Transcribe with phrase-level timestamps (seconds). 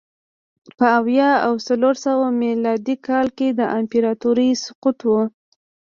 [0.77, 5.13] په اویا او څلور سوه میلادي کال کې د امپراتورۍ سقوط و